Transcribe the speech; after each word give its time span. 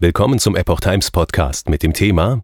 Willkommen 0.00 0.38
zum 0.38 0.54
Epoch 0.54 0.78
Times 0.78 1.10
Podcast 1.10 1.68
mit 1.68 1.82
dem 1.82 1.92
Thema 1.92 2.42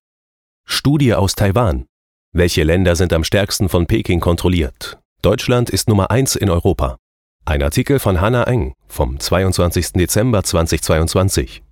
Studie 0.66 1.14
aus 1.14 1.36
Taiwan. 1.36 1.86
Welche 2.32 2.64
Länder 2.64 2.96
sind 2.96 3.12
am 3.12 3.22
stärksten 3.22 3.68
von 3.68 3.86
Peking 3.86 4.18
kontrolliert? 4.18 4.98
Deutschland 5.22 5.70
ist 5.70 5.88
Nummer 5.88 6.10
1 6.10 6.34
in 6.34 6.50
Europa. 6.50 6.96
Ein 7.44 7.62
Artikel 7.62 8.00
von 8.00 8.20
Hannah 8.20 8.42
Eng 8.48 8.74
vom 8.88 9.20
22. 9.20 9.92
Dezember 9.92 10.42
2022. 10.42 11.62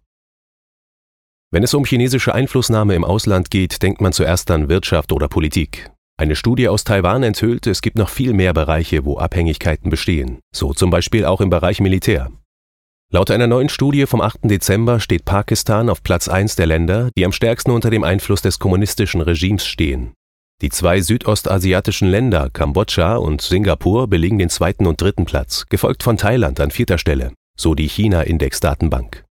Wenn 1.51 1.65
es 1.65 1.75
um 1.75 1.85
chinesische 1.85 2.33
Einflussnahme 2.33 2.95
im 2.95 3.05
Ausland 3.05 3.51
geht, 3.51 3.83
denkt 3.83 4.01
man 4.01 4.13
zuerst 4.13 4.53
an 4.53 4.69
Wirtschaft 4.69 5.11
oder 5.11 5.27
Politik. 5.27 5.91
Eine 6.17 6.37
Studie 6.37 6.69
aus 6.69 6.85
Taiwan 6.85 7.25
enthüllt, 7.25 7.67
es 7.67 7.83
gibt 7.83 7.99
noch 7.99 8.09
viel 8.09 8.35
mehr 8.35 8.55
Bereiche, 8.55 9.05
wo 9.05 9.19
Abhängigkeiten 9.19 9.91
bestehen, 9.91 10.39
so 10.55 10.75
zum 10.75 10.91
Beispiel 10.91 11.25
auch 11.25 11.41
im 11.41 11.51
Bereich 11.51 11.81
Militär. 11.81 12.31
Laut 13.15 13.31
einer 13.31 13.47
neuen 13.47 13.69
Studie 13.69 14.07
vom 14.07 14.23
8. 14.23 14.45
Dezember 14.45 14.99
steht 14.99 15.27
Pakistan 15.27 15.91
auf 15.91 16.03
Platz 16.03 16.29
1 16.29 16.57
der 16.57 16.65
Länder, 16.65 17.11
die 17.15 17.27
am 17.27 17.33
stärksten 17.33 17.71
unter 17.71 17.91
dem 17.91 18.05
Einfluss 18.05 18.41
des 18.41 18.59
kommunistischen 18.59 19.21
Regimes 19.21 19.67
stehen. 19.67 20.15
Die 20.63 20.71
zwei 20.71 20.99
südostasiatischen 21.03 22.09
Länder 22.09 22.49
Kambodscha 22.51 23.17
und 23.17 23.43
Singapur 23.43 24.09
belegen 24.09 24.39
den 24.39 24.49
zweiten 24.49 24.87
und 24.87 24.99
dritten 24.99 25.27
Platz, 25.27 25.67
gefolgt 25.69 26.03
von 26.03 26.17
Thailand 26.17 26.59
an 26.59 26.71
vierter 26.71 26.97
Stelle, 26.97 27.35
so 27.55 27.75
die 27.75 27.87
China-Index-Datenbank. 27.87 29.27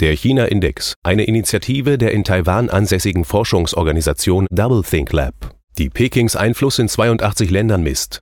Der 0.00 0.12
China-Index, 0.14 0.92
eine 1.02 1.24
Initiative 1.24 1.96
der 1.96 2.12
in 2.12 2.24
Taiwan 2.24 2.68
ansässigen 2.68 3.24
Forschungsorganisation 3.24 4.46
Doublethink 4.50 5.10
Lab, 5.14 5.56
die 5.78 5.88
Pekings 5.88 6.36
Einfluss 6.36 6.78
in 6.78 6.90
82 6.90 7.48
Ländern 7.50 7.82
misst, 7.82 8.20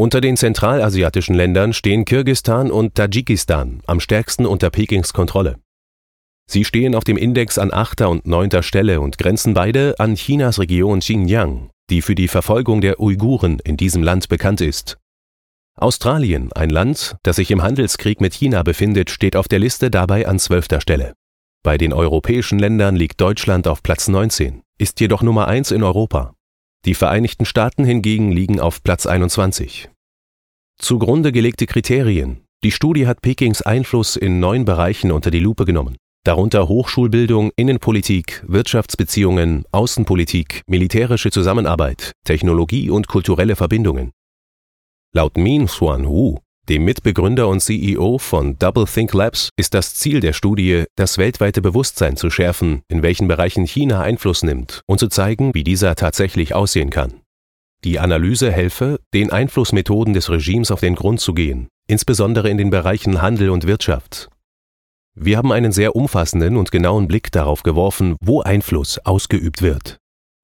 unter 0.00 0.22
den 0.22 0.38
zentralasiatischen 0.38 1.34
Ländern 1.34 1.74
stehen 1.74 2.06
Kirgistan 2.06 2.70
und 2.70 2.94
Tadschikistan 2.94 3.82
am 3.84 4.00
stärksten 4.00 4.46
unter 4.46 4.70
Pekings 4.70 5.12
Kontrolle. 5.12 5.58
Sie 6.50 6.64
stehen 6.64 6.94
auf 6.94 7.04
dem 7.04 7.18
Index 7.18 7.58
an 7.58 7.70
achter 7.70 8.08
und 8.08 8.26
neunter 8.26 8.62
Stelle 8.62 9.02
und 9.02 9.18
grenzen 9.18 9.52
beide 9.52 10.00
an 10.00 10.14
Chinas 10.14 10.58
Region 10.58 11.00
Xinjiang, 11.00 11.68
die 11.90 12.00
für 12.00 12.14
die 12.14 12.28
Verfolgung 12.28 12.80
der 12.80 12.98
Uiguren 12.98 13.58
in 13.62 13.76
diesem 13.76 14.02
Land 14.02 14.30
bekannt 14.30 14.62
ist. 14.62 14.96
Australien, 15.76 16.50
ein 16.54 16.70
Land, 16.70 17.16
das 17.22 17.36
sich 17.36 17.50
im 17.50 17.62
Handelskrieg 17.62 18.22
mit 18.22 18.32
China 18.32 18.62
befindet, 18.62 19.10
steht 19.10 19.36
auf 19.36 19.48
der 19.48 19.58
Liste 19.58 19.90
dabei 19.90 20.26
an 20.26 20.38
zwölfter 20.38 20.80
Stelle. 20.80 21.12
Bei 21.62 21.76
den 21.76 21.92
europäischen 21.92 22.58
Ländern 22.58 22.96
liegt 22.96 23.20
Deutschland 23.20 23.68
auf 23.68 23.82
Platz 23.82 24.08
19, 24.08 24.62
ist 24.78 24.98
jedoch 24.98 25.20
Nummer 25.20 25.46
1 25.46 25.72
in 25.72 25.82
Europa. 25.82 26.32
Die 26.86 26.94
Vereinigten 26.94 27.44
Staaten 27.44 27.84
hingegen 27.84 28.32
liegen 28.32 28.58
auf 28.58 28.82
Platz 28.82 29.04
21. 29.04 29.90
Zugrunde 30.78 31.30
gelegte 31.30 31.66
Kriterien. 31.66 32.40
Die 32.64 32.70
Studie 32.70 33.06
hat 33.06 33.20
Pekings 33.20 33.60
Einfluss 33.60 34.16
in 34.16 34.40
neun 34.40 34.64
Bereichen 34.64 35.12
unter 35.12 35.30
die 35.30 35.40
Lupe 35.40 35.66
genommen, 35.66 35.98
darunter 36.24 36.68
Hochschulbildung, 36.68 37.50
Innenpolitik, 37.54 38.42
Wirtschaftsbeziehungen, 38.48 39.64
Außenpolitik, 39.72 40.62
militärische 40.66 41.30
Zusammenarbeit, 41.30 42.12
Technologie 42.24 42.88
und 42.88 43.08
kulturelle 43.08 43.56
Verbindungen. 43.56 44.12
Laut 45.12 45.36
Min 45.36 45.66
Xuan 45.66 46.08
Hu 46.08 46.38
dem 46.70 46.84
Mitbegründer 46.84 47.48
und 47.48 47.58
CEO 47.58 48.18
von 48.18 48.56
Double 48.56 48.84
Think 48.84 49.12
Labs 49.12 49.50
ist 49.56 49.74
das 49.74 49.96
Ziel 49.96 50.20
der 50.20 50.32
Studie, 50.32 50.84
das 50.94 51.18
weltweite 51.18 51.60
Bewusstsein 51.60 52.16
zu 52.16 52.30
schärfen, 52.30 52.82
in 52.86 53.02
welchen 53.02 53.26
Bereichen 53.26 53.66
China 53.66 54.02
Einfluss 54.02 54.44
nimmt 54.44 54.82
und 54.86 55.00
zu 55.00 55.08
zeigen, 55.08 55.52
wie 55.52 55.64
dieser 55.64 55.96
tatsächlich 55.96 56.54
aussehen 56.54 56.90
kann. 56.90 57.22
Die 57.82 57.98
Analyse 57.98 58.52
helfe, 58.52 59.00
den 59.12 59.32
Einflussmethoden 59.32 60.14
des 60.14 60.30
Regimes 60.30 60.70
auf 60.70 60.78
den 60.78 60.94
Grund 60.94 61.18
zu 61.18 61.34
gehen, 61.34 61.66
insbesondere 61.88 62.48
in 62.48 62.56
den 62.56 62.70
Bereichen 62.70 63.20
Handel 63.20 63.50
und 63.50 63.66
Wirtschaft. 63.66 64.28
Wir 65.16 65.38
haben 65.38 65.50
einen 65.50 65.72
sehr 65.72 65.96
umfassenden 65.96 66.56
und 66.56 66.70
genauen 66.70 67.08
Blick 67.08 67.32
darauf 67.32 67.64
geworfen, 67.64 68.14
wo 68.20 68.42
Einfluss 68.42 68.98
ausgeübt 68.98 69.60
wird. 69.60 69.99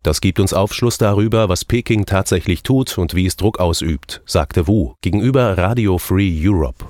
Das 0.06 0.20
gibt 0.20 0.38
uns 0.38 0.52
Aufschluss 0.52 0.98
darüber, 0.98 1.48
was 1.48 1.64
Peking 1.64 2.06
tatsächlich 2.06 2.62
tut 2.62 2.96
und 2.96 3.16
wie 3.16 3.26
es 3.26 3.34
Druck 3.34 3.58
ausübt, 3.58 4.22
sagte 4.24 4.68
Wu 4.68 4.94
gegenüber 5.00 5.58
Radio 5.58 5.98
Free 5.98 6.32
Europe. 6.48 6.86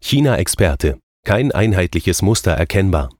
China-Experte. 0.00 0.98
Kein 1.26 1.52
einheitliches 1.52 2.22
Muster 2.22 2.52
erkennbar. 2.52 3.10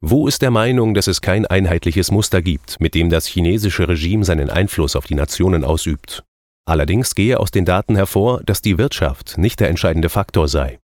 Wu 0.00 0.26
ist 0.26 0.42
der 0.42 0.50
Meinung, 0.50 0.92
dass 0.94 1.06
es 1.06 1.20
kein 1.20 1.46
einheitliches 1.46 2.10
Muster 2.10 2.42
gibt, 2.42 2.80
mit 2.80 2.96
dem 2.96 3.10
das 3.10 3.26
chinesische 3.26 3.86
Regime 3.86 4.24
seinen 4.24 4.50
Einfluss 4.50 4.96
auf 4.96 5.06
die 5.06 5.14
Nationen 5.14 5.62
ausübt. 5.62 6.24
Allerdings 6.66 7.14
gehe 7.14 7.38
aus 7.38 7.52
den 7.52 7.64
Daten 7.64 7.94
hervor, 7.94 8.42
dass 8.42 8.60
die 8.60 8.76
Wirtschaft 8.76 9.38
nicht 9.38 9.60
der 9.60 9.68
entscheidende 9.68 10.08
Faktor 10.08 10.48
sei. 10.48 10.80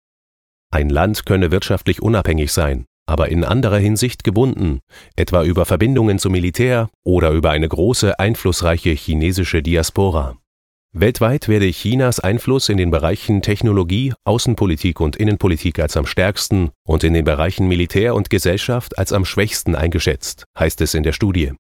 Ein 0.72 0.90
Land 0.90 1.28
könne 1.28 1.52
wirtschaftlich 1.52 2.02
unabhängig 2.02 2.52
sein, 2.52 2.88
aber 3.12 3.28
in 3.28 3.44
anderer 3.44 3.78
Hinsicht 3.78 4.24
gebunden, 4.24 4.80
etwa 5.18 5.44
über 5.44 5.66
Verbindungen 5.66 6.18
zum 6.18 6.32
Militär 6.32 6.90
oder 7.04 7.32
über 7.32 7.52
eine 7.52 7.68
große, 7.68 8.18
einflussreiche 8.18 8.92
chinesische 8.92 9.62
Diaspora. 9.62 10.38
Weltweit 10.94 11.50
werde 11.50 11.70
Chinas 11.72 12.22
Einfluss 12.22 12.70
in 12.70 12.78
den 12.78 12.90
Bereichen 12.90 13.42
Technologie, 13.42 14.14
Außenpolitik 14.24 15.02
und 15.02 15.18
Innenpolitik 15.18 15.80
als 15.80 15.98
am 15.98 16.06
stärksten 16.06 16.70
und 16.88 17.04
in 17.04 17.14
den 17.14 17.26
Bereichen 17.26 17.68
Militär 17.68 18.16
und 18.16 18.30
Gesellschaft 18.30 18.98
als 18.98 19.12
am 19.12 19.26
schwächsten 19.26 19.76
eingeschätzt, 19.76 20.46
heißt 20.58 20.80
es 20.80 20.94
in 20.94 21.04
der 21.04 21.14
Studie. 21.14 21.52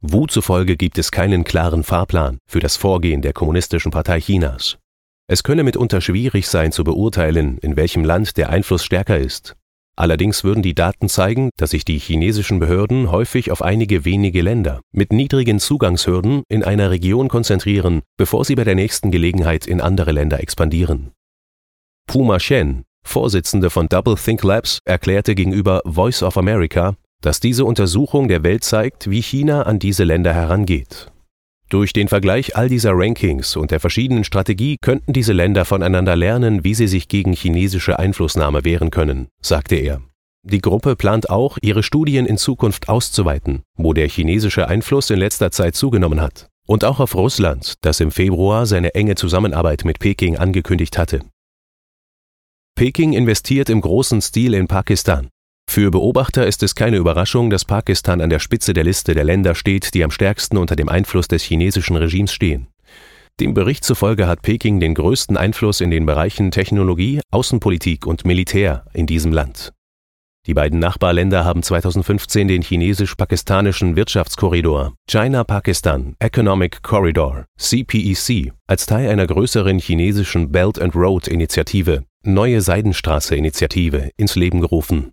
Wu 0.00 0.26
zufolge 0.26 0.76
gibt 0.76 0.96
es 0.96 1.10
keinen 1.10 1.44
klaren 1.44 1.82
Fahrplan 1.82 2.38
für 2.46 2.60
das 2.60 2.76
Vorgehen 2.76 3.20
der 3.20 3.34
Kommunistischen 3.34 3.90
Partei 3.90 4.20
Chinas. 4.20 4.78
Es 5.26 5.42
könne 5.42 5.64
mitunter 5.64 6.00
schwierig 6.00 6.48
sein 6.48 6.72
zu 6.72 6.82
beurteilen, 6.82 7.58
in 7.58 7.76
welchem 7.76 8.04
Land 8.04 8.38
der 8.38 8.48
Einfluss 8.48 8.84
stärker 8.84 9.18
ist. 9.18 9.54
Allerdings 9.96 10.42
würden 10.42 10.62
die 10.62 10.74
Daten 10.74 11.08
zeigen, 11.08 11.50
dass 11.56 11.70
sich 11.70 11.84
die 11.84 11.98
chinesischen 11.98 12.58
Behörden 12.58 13.12
häufig 13.12 13.52
auf 13.52 13.62
einige 13.62 14.04
wenige 14.04 14.42
Länder 14.42 14.80
mit 14.92 15.12
niedrigen 15.12 15.60
Zugangshürden 15.60 16.42
in 16.48 16.64
einer 16.64 16.90
Region 16.90 17.28
konzentrieren, 17.28 18.02
bevor 18.16 18.44
sie 18.44 18.56
bei 18.56 18.64
der 18.64 18.74
nächsten 18.74 19.12
Gelegenheit 19.12 19.66
in 19.66 19.80
andere 19.80 20.10
Länder 20.10 20.40
expandieren. 20.40 21.12
Puma 22.06 22.40
Shen, 22.40 22.84
Vorsitzende 23.06 23.70
von 23.70 23.88
Double 23.88 24.16
Think 24.16 24.42
Labs, 24.42 24.80
erklärte 24.84 25.34
gegenüber 25.34 25.82
Voice 25.84 26.22
of 26.22 26.36
America, 26.38 26.96
dass 27.20 27.38
diese 27.38 27.64
Untersuchung 27.64 28.28
der 28.28 28.42
Welt 28.42 28.64
zeigt, 28.64 29.08
wie 29.08 29.22
China 29.22 29.62
an 29.62 29.78
diese 29.78 30.04
Länder 30.04 30.34
herangeht. 30.34 31.12
Durch 31.70 31.92
den 31.92 32.08
Vergleich 32.08 32.56
all 32.56 32.68
dieser 32.68 32.92
Rankings 32.94 33.56
und 33.56 33.70
der 33.70 33.80
verschiedenen 33.80 34.24
Strategie 34.24 34.76
könnten 34.80 35.12
diese 35.12 35.32
Länder 35.32 35.64
voneinander 35.64 36.14
lernen, 36.14 36.62
wie 36.62 36.74
sie 36.74 36.86
sich 36.86 37.08
gegen 37.08 37.32
chinesische 37.32 37.98
Einflussnahme 37.98 38.64
wehren 38.64 38.90
können, 38.90 39.28
sagte 39.40 39.76
er. 39.76 40.02
Die 40.46 40.60
Gruppe 40.60 40.94
plant 40.94 41.30
auch, 41.30 41.56
ihre 41.62 41.82
Studien 41.82 42.26
in 42.26 42.36
Zukunft 42.36 42.90
auszuweiten, 42.90 43.62
wo 43.76 43.94
der 43.94 44.08
chinesische 44.08 44.68
Einfluss 44.68 45.08
in 45.08 45.18
letzter 45.18 45.50
Zeit 45.50 45.74
zugenommen 45.74 46.20
hat. 46.20 46.48
Und 46.66 46.84
auch 46.84 47.00
auf 47.00 47.14
Russland, 47.14 47.74
das 47.80 48.00
im 48.00 48.10
Februar 48.10 48.66
seine 48.66 48.94
enge 48.94 49.14
Zusammenarbeit 49.14 49.86
mit 49.86 49.98
Peking 49.98 50.36
angekündigt 50.36 50.98
hatte. 50.98 51.20
Peking 52.74 53.14
investiert 53.14 53.70
im 53.70 53.80
großen 53.80 54.20
Stil 54.20 54.52
in 54.52 54.66
Pakistan. 54.66 55.28
Für 55.74 55.90
Beobachter 55.90 56.46
ist 56.46 56.62
es 56.62 56.76
keine 56.76 56.98
Überraschung, 56.98 57.50
dass 57.50 57.64
Pakistan 57.64 58.20
an 58.20 58.30
der 58.30 58.38
Spitze 58.38 58.74
der 58.74 58.84
Liste 58.84 59.12
der 59.12 59.24
Länder 59.24 59.56
steht, 59.56 59.92
die 59.92 60.04
am 60.04 60.12
stärksten 60.12 60.56
unter 60.56 60.76
dem 60.76 60.88
Einfluss 60.88 61.26
des 61.26 61.42
chinesischen 61.42 61.96
Regimes 61.96 62.32
stehen. 62.32 62.68
Dem 63.40 63.54
Bericht 63.54 63.82
zufolge 63.82 64.28
hat 64.28 64.42
Peking 64.42 64.78
den 64.78 64.94
größten 64.94 65.36
Einfluss 65.36 65.80
in 65.80 65.90
den 65.90 66.06
Bereichen 66.06 66.52
Technologie, 66.52 67.20
Außenpolitik 67.32 68.06
und 68.06 68.24
Militär 68.24 68.84
in 68.92 69.06
diesem 69.06 69.32
Land. 69.32 69.72
Die 70.46 70.54
beiden 70.54 70.78
Nachbarländer 70.78 71.44
haben 71.44 71.64
2015 71.64 72.46
den 72.46 72.62
chinesisch-pakistanischen 72.62 73.96
Wirtschaftskorridor 73.96 74.94
China-Pakistan 75.10 76.14
Economic 76.20 76.84
Corridor 76.84 77.46
CPEC 77.58 78.30
e 78.30 78.52
als 78.68 78.86
Teil 78.86 79.10
einer 79.10 79.26
größeren 79.26 79.80
chinesischen 79.80 80.52
Belt 80.52 80.80
and 80.80 80.94
Road 80.94 81.26
Initiative 81.26 82.04
Neue 82.22 82.60
Seidenstraße 82.60 83.34
Initiative 83.34 84.10
ins 84.16 84.36
Leben 84.36 84.60
gerufen. 84.60 85.10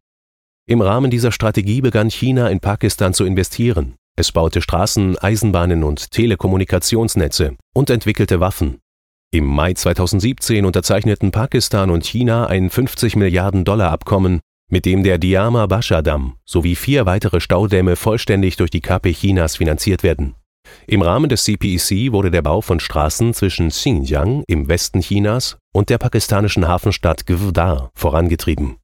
Im 0.72 0.80
Rahmen 0.80 1.12
dieser 1.12 1.34
Strategie 1.34 1.82
begann 1.82 2.10
China 2.10 2.48
in 2.48 2.62
Pakistan 2.62 3.14
zu 3.14 3.26
investieren. 3.26 3.96
Es 4.16 4.32
baute 4.32 4.62
Straßen, 4.62 5.18
Eisenbahnen 5.18 5.84
und 5.84 6.12
Telekommunikationsnetze 6.12 7.58
und 7.74 7.90
entwickelte 7.90 8.40
Waffen. 8.40 8.78
Im 9.34 9.48
Mai 9.48 9.74
2017 9.74 10.64
unterzeichneten 10.64 11.32
Pakistan 11.32 11.90
und 11.90 12.06
China 12.06 12.48
ein 12.48 12.70
50 12.70 13.18
Milliarden 13.18 13.66
Dollar 13.66 13.92
Abkommen, 13.92 14.40
mit 14.70 14.86
dem 14.86 15.04
der 15.04 15.18
Diama 15.18 15.68
Basha 15.68 16.02
Damm 16.02 16.38
sowie 16.46 16.78
vier 16.78 17.06
weitere 17.06 17.42
Staudämme 17.42 17.98
vollständig 17.98 18.56
durch 18.56 18.70
die 18.70 18.80
KP 18.80 19.12
Chinas 19.12 19.58
finanziert 19.58 20.04
werden. 20.04 20.36
Im 20.88 21.02
Rahmen 21.02 21.28
des 21.28 21.44
CPEC 21.44 21.92
e 21.92 22.12
wurde 22.14 22.32
der 22.32 22.44
Bau 22.44 22.62
von 22.62 22.80
Straßen 22.80 23.34
zwischen 23.34 23.72
Xinjiang 23.72 24.46
im 24.48 24.70
Westen 24.70 25.02
Chinas 25.02 25.58
und 25.74 25.90
der 25.90 25.98
pakistanischen 25.98 26.66
Hafenstadt 26.66 27.26
Gvdar 27.28 27.92
vorangetrieben 27.94 28.78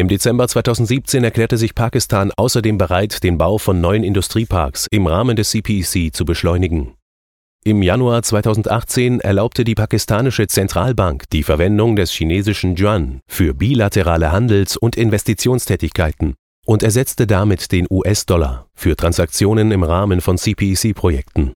im 0.00 0.08
Dezember 0.08 0.48
2017 0.48 1.22
erklärte 1.22 1.58
sich 1.58 1.74
Pakistan 1.74 2.32
außerdem 2.34 2.78
bereit, 2.78 3.22
den 3.22 3.36
Bau 3.36 3.58
von 3.58 3.80
neuen 3.80 4.02
Industrieparks 4.02 4.86
im 4.90 5.06
Rahmen 5.06 5.36
des 5.36 5.50
CPEC 5.50 5.96
e 5.96 6.10
zu 6.10 6.24
beschleunigen. 6.24 6.94
Im 7.62 7.82
Januar 7.82 8.22
2018 8.22 9.20
erlaubte 9.20 9.64
die 9.64 9.74
pakistanische 9.74 10.46
Zentralbank 10.46 11.28
die 11.30 11.42
Verwendung 11.42 11.96
des 11.96 12.10
chinesischen 12.10 12.74
Yuan 12.78 13.20
für 13.28 13.52
bilaterale 13.52 14.32
Handels- 14.32 14.78
und 14.78 14.96
Investitionstätigkeiten 14.96 16.34
und 16.64 16.82
ersetzte 16.82 17.26
damit 17.26 17.70
den 17.70 17.86
US-Dollar 17.90 18.68
für 18.74 18.96
Transaktionen 18.96 19.70
im 19.70 19.82
Rahmen 19.82 20.22
von 20.22 20.38
CPEC-Projekten. 20.38 21.52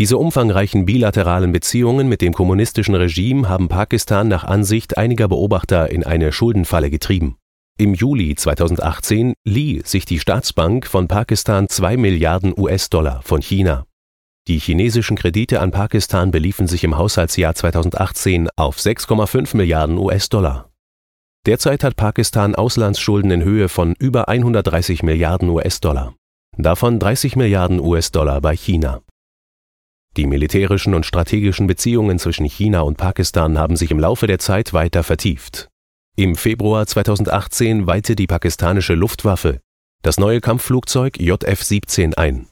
Diese 0.00 0.18
umfangreichen 0.18 0.86
bilateralen 0.86 1.52
Beziehungen 1.52 2.08
mit 2.08 2.20
dem 2.20 2.34
kommunistischen 2.34 2.96
Regime 2.96 3.48
haben 3.48 3.68
Pakistan 3.68 4.26
nach 4.26 4.42
Ansicht 4.42 4.98
einiger 4.98 5.28
Beobachter 5.28 5.88
in 5.90 6.04
eine 6.04 6.32
Schuldenfalle 6.32 6.90
getrieben. 6.90 7.36
Im 7.78 7.94
Juli 7.94 8.34
2018 8.34 9.34
lieh 9.44 9.82
sich 9.84 10.04
die 10.04 10.18
Staatsbank 10.18 10.86
von 10.86 11.08
Pakistan 11.08 11.68
2 11.68 11.96
Milliarden 11.96 12.54
US-Dollar 12.56 13.20
von 13.22 13.42
China 13.42 13.86
die 14.48 14.60
chinesischen 14.60 15.16
Kredite 15.16 15.60
an 15.60 15.72
Pakistan 15.72 16.30
beliefen 16.30 16.68
sich 16.68 16.84
im 16.84 16.96
Haushaltsjahr 16.96 17.56
2018 17.56 18.48
auf 18.54 18.78
6,5 18.78 19.56
Milliarden 19.56 19.98
US-Dollar. 19.98 20.70
Derzeit 21.46 21.82
hat 21.82 21.96
Pakistan 21.96 22.54
Auslandsschulden 22.54 23.32
in 23.32 23.42
Höhe 23.42 23.68
von 23.68 23.96
über 23.98 24.28
130 24.28 25.02
Milliarden 25.02 25.48
US-Dollar, 25.48 26.14
davon 26.56 27.00
30 27.00 27.34
Milliarden 27.34 27.80
US-Dollar 27.80 28.40
bei 28.40 28.56
China. 28.56 29.00
Die 30.16 30.26
militärischen 30.26 30.94
und 30.94 31.04
strategischen 31.04 31.66
Beziehungen 31.66 32.20
zwischen 32.20 32.46
China 32.46 32.82
und 32.82 32.96
Pakistan 32.98 33.58
haben 33.58 33.74
sich 33.74 33.90
im 33.90 33.98
Laufe 33.98 34.28
der 34.28 34.38
Zeit 34.38 34.72
weiter 34.72 35.02
vertieft. 35.02 35.68
Im 36.18 36.34
Februar 36.34 36.86
2018 36.86 37.86
weihte 37.86 38.16
die 38.16 38.26
pakistanische 38.26 38.94
Luftwaffe 38.94 39.60
das 40.00 40.16
neue 40.16 40.40
Kampfflugzeug 40.40 41.16
JF-17 41.18 42.14
ein 42.14 42.48